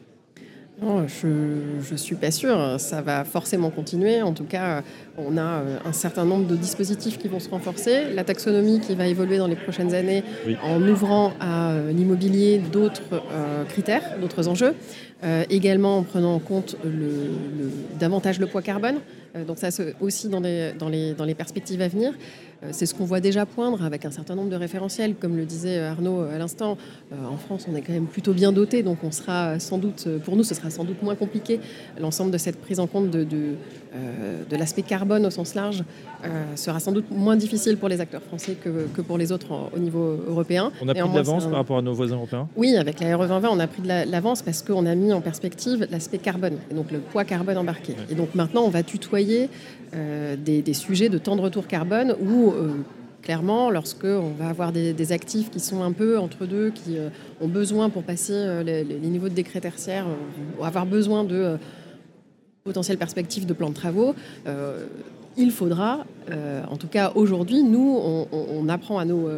Non, 0.80 1.08
je 1.08 1.92
ne 1.92 1.98
suis 1.98 2.16
pas 2.16 2.30
sûre. 2.30 2.80
Ça 2.80 3.02
va 3.02 3.24
forcément 3.24 3.72
continuer. 3.72 4.22
En 4.22 4.34
tout 4.34 4.44
cas, 4.44 4.84
on 5.18 5.36
a 5.36 5.42
euh, 5.42 5.78
un 5.84 5.92
certain 5.92 6.24
nombre 6.24 6.46
de 6.46 6.56
dispositifs 6.56 7.18
qui 7.18 7.28
vont 7.28 7.40
se 7.40 7.50
renforcer. 7.50 8.14
La 8.14 8.24
taxonomie 8.24 8.80
qui 8.80 8.94
va 8.94 9.08
évoluer 9.08 9.40
dans 9.40 9.48
les 9.48 9.56
prochaines 9.56 9.96
années 9.96 10.24
en 10.64 10.80
ouvrant 10.82 11.34
à 11.40 11.72
euh, 11.72 11.92
l'immobilier 11.92 12.60
d'autres 12.60 13.24
euh, 13.32 13.64
critères, 13.66 14.20
d'autres 14.22 14.48
enjeux. 14.48 14.76
Également 15.50 15.98
en 15.98 16.04
prenant 16.04 16.36
en 16.36 16.40
compte 16.40 16.76
le, 16.84 17.32
davantage 18.00 18.40
le 18.40 18.46
poids 18.46 18.62
carbone. 18.62 19.00
donc 19.48 19.58
ça, 19.58 19.70
aussi 20.00 20.30
dans 20.30 20.40
les, 20.40 20.74
dans, 20.78 20.90
les, 20.90 21.14
dans 21.14 21.26
les 21.26 21.36
perspectives 21.36 21.82
à 21.82 21.88
venir. 21.88 22.14
Euh, 22.64 22.70
c'est 22.72 22.86
ce 22.86 22.96
qu'on 22.96 23.06
voit 23.06 23.20
déjà 23.20 23.46
poindre 23.46 23.84
avec 23.84 24.06
un 24.06 24.12
certain 24.12 24.36
nombre 24.36 24.50
de 24.50 24.56
référentiels. 24.56 25.16
Comme 25.16 25.38
le 25.38 25.46
disait 25.46 25.80
Arnaud 25.80 26.22
à 26.22 26.38
l'instant, 26.38 26.78
euh, 27.12 27.16
en 27.32 27.38
France, 27.38 27.68
on 27.72 27.76
est 27.76 27.82
quand 27.82 27.94
même 27.94 28.08
plutôt 28.08 28.34
bien 28.34 28.52
doté, 28.52 28.84
donc 28.84 29.00
on 29.04 29.12
sera 29.12 29.60
sans 29.60 29.78
doute, 29.78 30.08
pour 30.24 30.36
nous, 30.36 30.44
ce 30.44 30.56
sera 30.56 30.70
sans 30.70 30.84
doute 30.84 31.02
moins 31.04 31.16
compliqué. 31.16 31.60
L'ensemble 32.00 32.32
de 32.32 32.38
cette 32.38 32.60
prise 32.60 32.80
en 32.80 32.88
compte 32.88 33.10
de, 33.12 33.24
de, 33.24 33.54
euh, 33.96 34.44
l'aspect 34.52 34.82
carbone 34.82 35.26
au 35.26 35.30
sens 35.30 35.56
large 35.56 35.84
sera 36.56 36.80
sans 36.80 36.92
doute 36.92 37.06
moins 37.12 37.36
difficile 37.36 37.78
pour 37.78 37.90
les 37.90 38.02
acteurs 38.02 38.24
français 38.24 38.56
que, 38.62 39.02
pour 39.02 39.20
les 39.20 39.32
autres 39.32 39.70
au 39.76 39.78
niveau 39.78 40.20
européen. 40.28 40.72
On 40.82 40.88
a 40.88 40.96
pris 40.96 41.08
de 41.10 41.16
l'avance 41.16 41.46
par 41.46 41.54
rapport 41.54 41.78
à 41.78 41.82
nos 41.82 41.94
voisins 41.94 42.16
européens? 42.16 42.48
Oui, 42.56 42.76
avec 42.76 43.00
la 43.00 43.16
RE 43.16 43.28
2020, 43.28 43.50
on 43.52 43.60
a 43.60 43.68
pris 43.68 43.84
de 43.84 43.88
l'avance 43.88 44.42
parce 44.42 44.64
qu'on 44.64 44.86
a 44.88 44.96
mis 44.96 45.07
en 45.14 45.22
perspective 45.22 45.88
l'aspect 45.92 46.18
carbone, 46.18 46.58
donc 46.72 46.92
le 46.92 47.00
poids 47.00 47.24
carbone 47.24 47.58
embarqué. 47.58 47.96
Et 48.10 48.16
donc 48.16 48.36
maintenant, 48.36 48.64
on 48.64 48.70
va 48.70 48.84
tutoyer 48.84 49.50
des, 49.94 50.62
des, 50.62 50.74
sujets 50.74 51.10
de 51.10 51.18
temps 51.18 51.36
de 51.36 51.42
retour 51.42 51.66
carbone 51.66 52.16
où 52.20 52.52
euh, 52.52 52.74
clairement, 53.22 53.70
lorsque 53.70 54.04
on 54.04 54.32
va 54.38 54.50
avoir 54.50 54.72
des, 54.72 55.12
actifs 55.12 55.50
qui 55.50 55.60
sont 55.60 55.82
un 55.84 55.92
peu 55.92 56.20
entre 56.20 56.46
deux, 56.46 56.72
qui 56.72 56.98
ont 57.42 57.48
besoin 57.48 57.90
pour 57.90 58.04
passer 58.04 58.64
les, 58.64 58.84
niveaux 58.84 59.30
de 59.30 59.34
décret 59.34 59.62
tertiaire, 59.62 60.06
ou 60.60 60.64
avoir 60.64 60.86
besoin 60.86 61.24
de 61.24 61.58
potentielles 62.64 62.98
perspectives 62.98 63.46
de 63.46 63.54
plan 63.54 63.70
de 63.70 63.74
travaux, 63.74 64.16
il 65.38 65.52
faudra, 65.52 66.06
en 66.70 66.78
tout 66.78 66.88
cas 66.88 67.12
aujourd'hui, 67.16 67.64
nous, 67.64 68.00
on, 68.32 68.70
apprend 68.70 69.00
à 69.00 69.06
nos, 69.06 69.30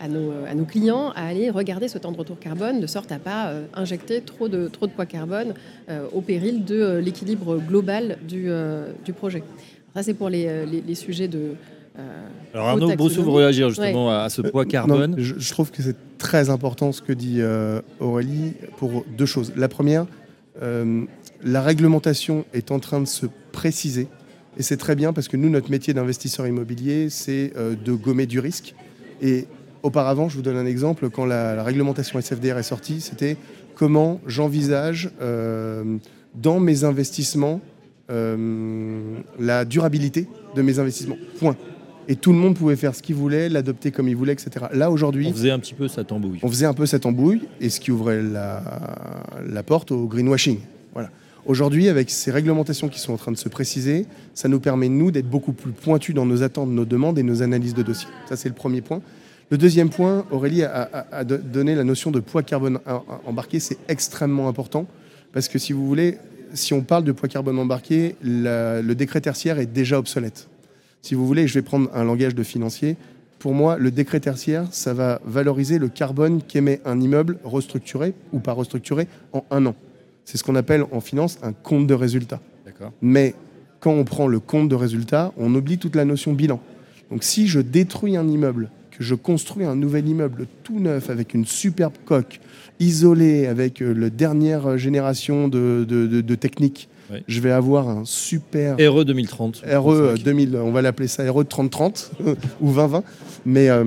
à 0.00 0.08
nos, 0.54 0.64
clients 0.64 1.10
à 1.14 1.26
aller 1.26 1.50
regarder 1.50 1.88
ce 1.88 1.98
temps 1.98 2.12
de 2.12 2.16
retour 2.16 2.38
carbone 2.38 2.80
de 2.80 2.86
sorte 2.86 3.12
à 3.12 3.18
pas 3.18 3.48
euh, 3.48 3.66
injecter 3.74 4.20
trop 4.20 4.48
de, 4.48 4.68
trop 4.68 4.86
de 4.86 4.92
poids 4.92 5.06
carbone 5.06 5.54
euh, 5.88 6.06
au 6.12 6.20
péril 6.20 6.64
de 6.64 6.76
euh, 6.76 7.00
l'équilibre 7.00 7.58
global 7.58 8.18
du, 8.26 8.48
du, 9.04 9.12
projet. 9.12 9.42
ça, 9.94 10.02
c'est 10.02 10.14
pour 10.14 10.28
les, 10.28 10.66
les, 10.66 10.94
sujets 10.94 11.28
de. 11.28 11.54
Alors 12.54 12.68
Arnaud 12.68 12.94
Brousseau 12.94 13.22
vous 13.22 13.32
réagir 13.32 13.70
justement 13.70 14.10
à 14.10 14.28
ce 14.28 14.42
poids 14.42 14.64
carbone. 14.64 15.16
je, 15.18 15.50
trouve 15.50 15.70
que 15.70 15.82
c'est 15.82 15.96
très 16.18 16.48
important 16.50 16.92
ce 16.92 17.02
que 17.02 17.12
dit 17.12 17.40
Aurélie 17.98 18.54
pour 18.76 19.04
deux 19.16 19.26
choses. 19.26 19.52
La 19.56 19.68
première, 19.68 20.06
la 20.60 21.62
réglementation 21.62 22.44
est 22.52 22.70
en 22.70 22.78
train 22.78 23.00
de 23.00 23.06
se 23.06 23.26
préciser. 23.52 24.06
Et 24.56 24.62
c'est 24.62 24.76
très 24.76 24.96
bien 24.96 25.12
parce 25.12 25.28
que 25.28 25.36
nous, 25.36 25.50
notre 25.50 25.70
métier 25.70 25.94
d'investisseur 25.94 26.46
immobilier, 26.46 27.10
c'est 27.10 27.52
de 27.56 27.92
gommer 27.92 28.26
du 28.26 28.38
risque. 28.38 28.74
Et 29.20 29.46
Auparavant, 29.82 30.28
je 30.28 30.36
vous 30.36 30.42
donne 30.42 30.56
un 30.56 30.66
exemple, 30.66 31.08
quand 31.10 31.24
la, 31.24 31.62
réglementation 31.62 32.20
SFDR 32.20 32.58
est 32.58 32.62
sortie, 32.62 33.00
c'était 33.00 33.36
comment 33.74 34.20
j'envisage 34.26 35.10
euh, 35.20 35.98
dans 36.34 36.60
mes 36.60 36.84
investissements 36.84 37.60
euh, 38.10 39.18
la 39.38 39.64
durabilité 39.64 40.26
de 40.56 40.62
mes 40.62 40.78
investissements. 40.78 41.18
Point. 41.38 41.56
Et 42.08 42.16
tout 42.16 42.32
le 42.32 42.38
monde 42.38 42.56
pouvait 42.56 42.76
faire 42.76 42.94
ce 42.94 43.02
qu'il 43.02 43.14
voulait, 43.14 43.50
l'adopter 43.50 43.90
comme 43.90 44.08
il 44.08 44.16
voulait, 44.16 44.32
etc. 44.32 44.66
Là, 44.72 44.90
aujourd'hui. 44.90 45.26
On 45.28 45.32
faisait 45.32 45.50
un 45.50 45.58
petit 45.58 45.74
peu 45.74 45.88
cette 45.88 46.10
embouille. 46.10 46.40
On 46.42 46.48
faisait 46.48 46.66
un 46.66 46.72
peu 46.72 46.86
cette 46.86 47.04
embouille, 47.04 47.42
et 47.60 47.68
ce 47.68 47.80
qui 47.80 47.92
ouvrait 47.92 48.22
la, 48.22 48.62
la 49.46 49.62
porte 49.62 49.92
au 49.92 50.06
greenwashing. 50.06 50.58
Voilà. 50.94 51.10
Aujourd'hui, 51.44 51.88
avec 51.88 52.10
ces 52.10 52.30
réglementations 52.30 52.88
qui 52.88 52.98
sont 52.98 53.12
en 53.12 53.16
train 53.16 53.32
de 53.32 53.36
se 53.36 53.48
préciser, 53.48 54.06
ça 54.34 54.48
nous 54.48 54.58
permet, 54.58 54.88
nous, 54.88 55.10
d'être 55.10 55.28
beaucoup 55.28 55.52
plus 55.52 55.72
pointus 55.72 56.14
dans 56.14 56.26
nos 56.26 56.42
attentes, 56.42 56.70
nos 56.70 56.84
demandes 56.84 57.18
et 57.18 57.22
nos 57.22 57.42
analyses 57.42 57.74
de 57.74 57.82
dossiers. 57.82 58.08
Ça, 58.28 58.36
c'est 58.36 58.48
le 58.48 58.54
premier 58.54 58.80
point. 58.80 59.02
Le 59.50 59.56
deuxième 59.56 59.88
point, 59.88 60.26
Aurélie 60.30 60.62
a, 60.62 61.24
donné 61.24 61.74
la 61.74 61.84
notion 61.84 62.10
de 62.10 62.20
poids 62.20 62.42
carbone 62.42 62.80
embarqué, 63.26 63.60
c'est 63.60 63.78
extrêmement 63.88 64.48
important 64.48 64.86
parce 65.32 65.48
que 65.48 65.58
si 65.58 65.72
vous 65.72 65.86
voulez, 65.86 66.18
si 66.52 66.74
on 66.74 66.82
parle 66.82 67.04
de 67.04 67.12
poids 67.12 67.28
carbone 67.28 67.58
embarqué, 67.58 68.16
le 68.22 68.92
décret 68.92 69.22
tertiaire 69.22 69.58
est 69.58 69.66
déjà 69.66 69.98
obsolète. 69.98 70.48
Si 71.00 71.14
vous 71.14 71.26
voulez, 71.26 71.46
je 71.46 71.54
vais 71.54 71.62
prendre 71.62 71.88
un 71.94 72.04
langage 72.04 72.34
de 72.34 72.42
financier. 72.42 72.96
Pour 73.38 73.54
moi, 73.54 73.78
le 73.78 73.90
décret 73.90 74.20
tertiaire, 74.20 74.66
ça 74.70 74.92
va 74.92 75.20
valoriser 75.24 75.78
le 75.78 75.88
carbone 75.88 76.42
qu'émet 76.42 76.82
un 76.84 77.00
immeuble 77.00 77.38
restructuré 77.44 78.12
ou 78.32 78.40
pas 78.40 78.52
restructuré 78.52 79.06
en 79.32 79.44
un 79.50 79.64
an. 79.64 79.74
C'est 80.26 80.36
ce 80.36 80.44
qu'on 80.44 80.56
appelle 80.56 80.84
en 80.92 81.00
finance 81.00 81.38
un 81.42 81.52
compte 81.52 81.86
de 81.86 81.94
résultat. 81.94 82.40
Mais 83.00 83.34
quand 83.80 83.92
on 83.92 84.04
prend 84.04 84.26
le 84.26 84.40
compte 84.40 84.68
de 84.68 84.74
résultat, 84.74 85.32
on 85.38 85.54
oublie 85.54 85.78
toute 85.78 85.96
la 85.96 86.04
notion 86.04 86.34
bilan. 86.34 86.60
Donc 87.10 87.24
si 87.24 87.46
je 87.46 87.60
détruis 87.60 88.16
un 88.16 88.28
immeuble 88.28 88.68
je 88.98 89.14
construis 89.14 89.64
un 89.64 89.76
nouvel 89.76 90.08
immeuble 90.08 90.46
tout 90.64 90.78
neuf 90.78 91.10
avec 91.10 91.34
une 91.34 91.44
superbe 91.44 91.94
coque, 92.04 92.40
isolé 92.80 93.46
avec 93.46 93.82
euh, 93.82 93.92
la 93.92 94.10
dernière 94.10 94.78
génération 94.78 95.48
de, 95.48 95.84
de, 95.84 96.34
techniques, 96.34 96.88
je 97.26 97.40
vais 97.40 97.50
avoir 97.50 97.88
un 97.88 98.04
super 98.04 98.76
RE 98.76 99.04
2030. 99.04 99.64
RE 99.66 100.14
2000, 100.22 100.56
on 100.56 100.72
va 100.72 100.82
l'appeler 100.82 101.08
ça 101.08 101.30
RE 101.30 101.44
3030 101.44 102.12
ou 102.60 102.72
2020. 102.72 103.02
Mais 103.46 103.70
euh, 103.70 103.84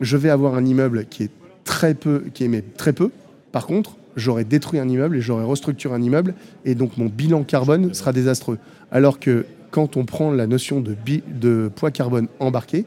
je 0.00 0.16
vais 0.16 0.30
avoir 0.30 0.54
un 0.54 0.64
immeuble 0.64 1.06
qui 1.06 1.24
est 1.24 1.30
très 1.64 1.94
peu, 1.94 2.24
qui 2.34 2.44
émet 2.44 2.62
très 2.62 2.92
peu. 2.92 3.10
Par 3.52 3.66
contre, 3.66 3.96
j'aurais 4.16 4.44
détruit 4.44 4.80
un 4.80 4.88
immeuble 4.88 5.16
et 5.16 5.20
j'aurais 5.20 5.44
restructuré 5.44 5.94
un 5.94 6.02
immeuble 6.02 6.34
et 6.64 6.74
donc 6.74 6.96
mon 6.96 7.06
bilan 7.06 7.44
carbone 7.44 7.94
sera 7.94 8.12
désastreux. 8.12 8.58
Alors 8.90 9.20
que 9.20 9.46
quand 9.74 9.96
on 9.96 10.04
prend 10.04 10.30
la 10.30 10.46
notion 10.46 10.80
de, 10.80 10.94
de 11.26 11.68
poids 11.74 11.90
carbone 11.90 12.28
embarqué, 12.38 12.84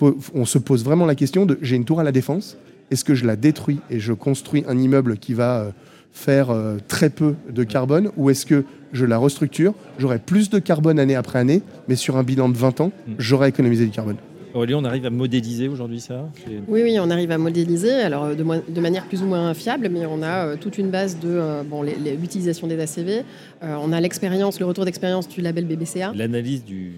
on 0.00 0.44
se 0.44 0.58
pose 0.58 0.84
vraiment 0.84 1.04
la 1.04 1.16
question 1.16 1.46
de 1.46 1.58
j'ai 1.62 1.74
une 1.74 1.84
tour 1.84 1.98
à 1.98 2.04
la 2.04 2.12
défense, 2.12 2.56
est-ce 2.92 3.04
que 3.04 3.16
je 3.16 3.26
la 3.26 3.34
détruis 3.34 3.80
et 3.90 3.98
je 3.98 4.12
construis 4.12 4.64
un 4.68 4.78
immeuble 4.78 5.16
qui 5.16 5.34
va 5.34 5.58
euh, 5.58 5.70
faire 6.12 6.50
euh, 6.50 6.76
très 6.86 7.10
peu 7.10 7.34
de 7.50 7.64
carbone 7.64 8.12
ou 8.16 8.30
est-ce 8.30 8.46
que 8.46 8.64
je 8.92 9.04
la 9.04 9.18
restructure, 9.18 9.74
j'aurai 9.98 10.20
plus 10.20 10.48
de 10.48 10.60
carbone 10.60 11.00
année 11.00 11.16
après 11.16 11.40
année, 11.40 11.60
mais 11.88 11.96
sur 11.96 12.16
un 12.16 12.22
bilan 12.22 12.48
de 12.48 12.56
20 12.56 12.82
ans, 12.82 12.92
mm. 13.08 13.12
j'aurai 13.18 13.48
économisé 13.48 13.84
du 13.84 13.90
carbone? 13.90 14.18
Aurélie, 14.54 14.74
on 14.74 14.84
arrive 14.84 15.06
à 15.06 15.10
modéliser 15.10 15.68
aujourd'hui 15.68 16.00
ça 16.00 16.28
Oui, 16.68 16.82
oui, 16.82 16.98
on 17.00 17.10
arrive 17.10 17.30
à 17.30 17.38
modéliser, 17.38 17.92
alors 17.92 18.24
euh, 18.24 18.34
de, 18.34 18.80
manière 18.80 19.06
plus 19.06 19.22
ou 19.22 19.26
moins 19.26 19.52
fiable, 19.54 19.88
mais 19.90 20.06
on 20.06 20.22
a 20.22 20.56
toute 20.56 20.78
une 20.78 20.90
base 20.90 21.18
de 21.18 21.62
bon, 21.68 21.82
l'utilisation 21.82 22.66
des 22.66 22.80
ACV, 22.80 23.24
on 23.62 23.92
a 23.92 24.00
l'expérience, 24.00 24.60
le 24.60 24.66
retour 24.66 24.84
d'expérience 24.84 25.28
du 25.28 25.40
label 25.40 25.64
BBCA. 25.66 26.12
L'analyse 26.14 26.64
du, 26.64 26.92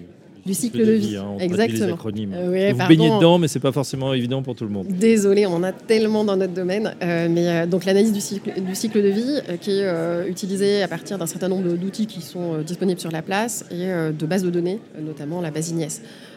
du 0.45 0.53
cycle 0.53 0.85
de 0.85 0.91
vie. 0.91 1.17
Hein, 1.17 1.37
Exactement. 1.39 1.97
Euh, 2.05 2.73
vous 2.73 2.87
baignez 2.87 3.09
dedans, 3.09 3.37
mais 3.37 3.47
c'est 3.47 3.59
pas 3.59 3.71
forcément 3.71 4.13
évident 4.13 4.41
pour 4.41 4.55
tout 4.55 4.63
le 4.63 4.69
monde. 4.69 4.87
Désolé, 4.87 5.45
on 5.45 5.53
en 5.53 5.63
a 5.63 5.71
tellement 5.71 6.23
dans 6.23 6.35
notre 6.35 6.53
domaine. 6.53 6.95
Euh, 7.01 7.27
mais 7.29 7.47
euh, 7.47 7.65
donc 7.65 7.85
l'analyse 7.85 8.13
du 8.13 8.21
cycle, 8.21 8.51
du 8.61 8.75
cycle 8.75 9.01
de 9.01 9.09
vie, 9.09 9.39
qui 9.59 9.71
est 9.71 10.27
utilisée 10.27 10.81
à 10.81 10.87
partir 10.87 11.17
d'un 11.17 11.25
certain 11.25 11.47
nombre 11.47 11.73
d'outils 11.75 12.07
qui 12.07 12.21
sont 12.21 12.59
disponibles 12.65 12.99
sur 12.99 13.11
la 13.11 13.21
place 13.21 13.65
et 13.71 13.87
de 13.87 14.25
bases 14.25 14.43
de 14.43 14.49
données, 14.49 14.79
notamment 14.99 15.41
la 15.41 15.51
base 15.51 15.69
Ignes. 15.69 15.87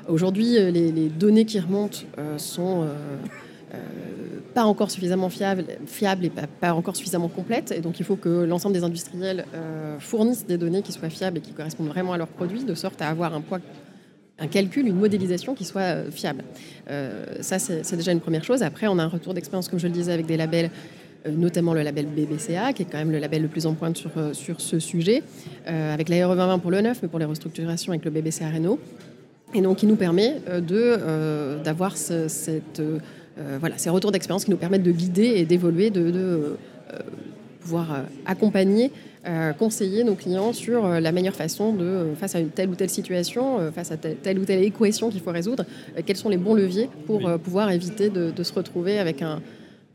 Aujourd'hui, 0.08 0.52
les, 0.70 1.08
données 1.08 1.44
qui 1.44 1.58
remontent 1.58 1.98
sont 2.36 2.86
pas 4.54 4.64
encore 4.64 4.90
suffisamment 4.90 5.30
fiables, 5.30 5.64
et 6.24 6.30
pas, 6.60 6.72
encore 6.74 6.96
suffisamment 6.96 7.28
complètes. 7.28 7.72
Et 7.72 7.80
donc, 7.80 7.98
il 7.98 8.04
faut 8.04 8.16
que 8.16 8.44
l'ensemble 8.44 8.74
des 8.74 8.84
industriels 8.84 9.44
fournissent 9.98 10.46
des 10.46 10.58
données 10.58 10.82
qui 10.82 10.92
soient 10.92 11.10
fiables 11.10 11.38
et 11.38 11.40
qui 11.40 11.52
correspondent 11.52 11.88
vraiment 11.88 12.12
à 12.12 12.18
leurs 12.18 12.28
produits, 12.28 12.64
de 12.64 12.74
sorte 12.74 13.02
à 13.02 13.08
avoir 13.08 13.34
un 13.34 13.40
poids 13.40 13.60
un 14.38 14.46
calcul, 14.46 14.86
une 14.86 14.96
modélisation 14.96 15.54
qui 15.54 15.64
soit 15.64 15.82
euh, 15.82 16.10
fiable. 16.10 16.44
Euh, 16.90 17.24
ça, 17.40 17.58
c'est 17.58 17.96
déjà 17.96 18.12
une 18.12 18.20
première 18.20 18.44
chose. 18.44 18.62
Après, 18.62 18.86
on 18.88 18.98
a 18.98 19.04
un 19.04 19.08
retour 19.08 19.34
d'expérience, 19.34 19.68
comme 19.68 19.78
je 19.78 19.86
le 19.86 19.92
disais, 19.92 20.12
avec 20.12 20.26
des 20.26 20.36
labels, 20.36 20.70
euh, 21.26 21.30
notamment 21.30 21.74
le 21.74 21.82
label 21.82 22.06
BBCA, 22.06 22.72
qui 22.72 22.82
est 22.82 22.86
quand 22.86 22.98
même 22.98 23.12
le 23.12 23.18
label 23.18 23.42
le 23.42 23.48
plus 23.48 23.66
en 23.66 23.74
pointe 23.74 23.96
sur, 23.96 24.10
sur 24.32 24.60
ce 24.60 24.78
sujet, 24.78 25.22
avec 25.66 26.08
la 26.08 26.16
2020 26.16 26.58
pour 26.58 26.70
le 26.70 26.80
neuf, 26.80 26.98
mais 27.02 27.08
pour 27.08 27.18
les 27.18 27.24
restructurations 27.24 27.92
avec 27.92 28.04
le 28.04 28.10
BBCA 28.10 28.50
Renault. 28.50 28.78
Et 29.52 29.60
donc, 29.60 29.78
qui 29.78 29.86
nous 29.86 29.96
permet 29.96 30.40
de, 30.60 31.62
d'avoir 31.62 31.96
cette, 31.96 32.82
voilà, 33.60 33.78
ces 33.78 33.90
retours 33.90 34.10
d'expérience 34.10 34.44
qui 34.44 34.50
nous 34.50 34.56
permettent 34.56 34.82
de 34.82 34.90
guider 34.90 35.34
et 35.36 35.44
d'évoluer, 35.44 35.90
de, 35.90 36.10
de 36.10 36.56
pouvoir 37.60 38.04
accompagner 38.26 38.90
euh, 39.26 39.54
conseiller 39.54 40.04
nos 40.04 40.16
clients 40.16 40.52
sur 40.52 40.84
euh, 40.84 41.00
la 41.00 41.10
meilleure 41.10 41.34
façon 41.34 41.72
de, 41.72 41.82
euh, 41.82 42.14
face 42.14 42.34
à 42.34 42.40
une 42.40 42.50
telle 42.50 42.68
ou 42.68 42.74
telle 42.74 42.90
situation, 42.90 43.72
face 43.72 43.90
à 43.90 43.96
telle, 43.96 44.38
ou 44.38 44.44
telle 44.44 44.62
équation 44.62 45.08
qu'il 45.08 45.22
faut 45.22 45.30
résoudre, 45.30 45.64
quels 46.04 46.18
sont 46.18 46.28
les 46.28 46.36
bons 46.36 46.52
leviers 46.52 46.90
pour 47.06 47.22
pouvoir 47.38 47.70
éviter 47.70 48.10
de, 48.10 48.42
se 48.42 48.52
retrouver 48.52 48.98
avec 48.98 49.22
un, 49.22 49.40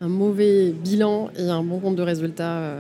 un, 0.02 0.08
mauvais 0.08 0.72
bilan 0.72 1.30
et 1.38 1.48
un 1.48 1.62
bon 1.62 1.78
compte 1.78 1.96
de 1.96 2.02
résultats 2.02 2.74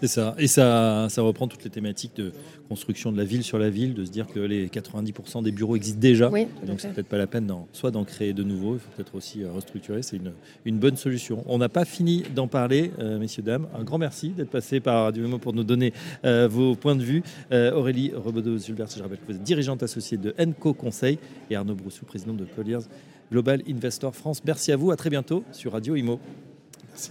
c'est 0.00 0.08
ça. 0.08 0.34
Et 0.38 0.46
ça, 0.46 1.06
ça 1.08 1.22
reprend 1.22 1.48
toutes 1.48 1.64
les 1.64 1.70
thématiques 1.70 2.16
de 2.16 2.32
construction 2.68 3.12
de 3.12 3.16
la 3.16 3.24
ville 3.24 3.42
sur 3.42 3.58
la 3.58 3.70
ville, 3.70 3.94
de 3.94 4.04
se 4.04 4.10
dire 4.10 4.26
que 4.26 4.40
les 4.40 4.68
90% 4.68 5.42
des 5.42 5.52
bureaux 5.52 5.76
existent 5.76 6.00
déjà. 6.00 6.28
donc, 6.28 6.80
c'est 6.80 6.92
peut-être 6.92 7.08
pas 7.08 7.18
la 7.18 7.26
peine 7.26 7.46
soit 7.72 7.90
d'en 7.90 8.04
créer 8.04 8.32
de 8.32 8.42
nouveaux, 8.42 8.74
il 8.74 8.80
faut 8.80 8.90
peut-être 8.96 9.14
aussi 9.14 9.42
euh, 9.42 9.52
restructurer. 9.52 10.02
C'est 10.02 10.16
une, 10.16 10.32
une, 10.64 10.78
bonne 10.78 10.96
solution. 10.96 11.42
On 11.46 11.58
n'a 11.58 11.68
pas 11.68 11.84
fini 11.84 12.24
d'en 12.34 12.48
parler, 12.48 12.90
euh, 12.98 13.18
messieurs, 13.18 13.42
dames. 13.42 13.66
Un 13.78 13.84
grand 13.84 13.98
merci 13.98 14.30
d'être 14.30 14.50
passé 14.50 14.80
par 14.80 15.04
Radio 15.04 15.22
Mémo 15.22 15.38
pour 15.38 15.52
nous 15.52 15.64
donner 15.64 15.92
euh, 16.24 16.48
vos 16.48 16.74
points 16.74 16.96
de 16.96 17.02
vue. 17.02 17.22
Aurélie 17.52 18.12
Rebaudot-Zulbert, 18.14 18.88
je 18.96 19.02
rappelle 19.02 19.18
que 19.18 19.32
vous 19.32 19.36
êtes 19.38 19.42
dirigeante 19.42 19.82
associée 19.82 20.18
de 20.18 20.34
Enco 20.38 20.74
Conseil 20.74 21.18
et 21.50 21.56
Arnaud 21.56 21.74
Broussou, 21.74 22.04
président 22.04 22.34
de 22.34 22.44
Colliers 22.44 22.86
Global 23.30 23.62
Investor 23.68 24.14
France. 24.14 24.42
Merci 24.44 24.72
à 24.72 24.76
vous. 24.76 24.90
À 24.90 24.96
très 24.96 25.10
bientôt 25.10 25.44
sur 25.52 25.72
Radio 25.72 25.96
Imo. 25.96 26.20
Merci. 26.88 27.10